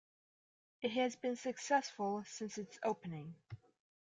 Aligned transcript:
It 0.81 0.89
has 0.93 1.15
been 1.15 1.35
successful 1.35 2.23
since 2.25 2.57
its 2.57 2.79
opening. 2.83 3.35